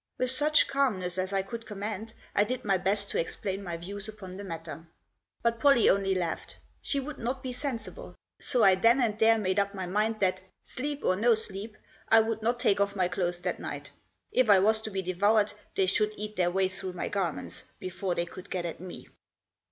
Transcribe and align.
With 0.17 0.31
such 0.31 0.67
calmness 0.67 1.19
as 1.19 1.31
I 1.31 1.43
could 1.43 1.67
command 1.67 2.13
I 2.35 2.43
did 2.43 2.65
my 2.65 2.75
best 2.75 3.11
to 3.11 3.19
explain 3.19 3.61
my 3.63 3.77
views 3.77 4.07
upon 4.07 4.35
the 4.35 4.43
matter. 4.43 4.87
But 5.43 5.59
Pollie 5.59 5.91
only 5.91 6.15
laughed. 6.15 6.57
She 6.81 6.99
would 6.99 7.19
not 7.19 7.43
be 7.43 7.53
sensible. 7.53 8.15
So 8.39 8.63
I 8.63 8.73
then 8.73 8.99
and 8.99 9.13
Digitized 9.13 9.19
by 9.19 9.27
102 9.27 9.27
•THE 9.27 9.27
JOSS. 9.27 9.35
there 9.35 9.43
made 9.43 9.59
up 9.59 9.75
my 9.75 9.85
mind 9.85 10.19
that, 10.21 10.41
sleep 10.65 11.01
or 11.03 11.15
no 11.15 11.35
sleep, 11.35 11.77
I 12.09 12.19
would 12.19 12.41
not 12.41 12.59
take 12.59 12.81
off 12.81 12.95
my 12.95 13.07
clothes 13.09 13.41
that 13.41 13.59
night. 13.59 13.91
If 14.31 14.49
I 14.49 14.57
was 14.57 14.81
to 14.81 14.89
be 14.89 15.03
devoured 15.03 15.53
they 15.75 15.85
should 15.85 16.13
eat 16.17 16.35
their 16.35 16.49
way 16.49 16.67
through 16.67 16.93
my 16.93 17.07
garments 17.07 17.65
before 17.77 18.15
they 18.15 18.25
could 18.25 18.49
get 18.49 18.65
at 18.65 18.79
me. 18.79 19.07